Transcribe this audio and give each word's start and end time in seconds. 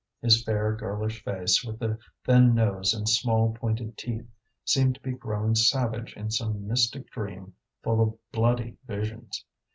His 0.19 0.43
fair 0.43 0.75
girlish 0.75 1.23
face, 1.23 1.63
with 1.63 1.77
the 1.77 1.99
thin 2.25 2.55
nose 2.55 2.91
and 2.91 3.07
small 3.07 3.53
pointed 3.53 3.99
teeth, 3.99 4.25
seemed 4.65 4.95
to 4.95 5.01
be 5.01 5.11
growing 5.11 5.53
savage 5.53 6.13
in 6.15 6.31
some 6.31 6.67
mystic 6.67 7.11
dream 7.11 7.53
full 7.83 8.01
of 8.01 8.31
bloody 8.31 8.77
visions. 8.87 9.45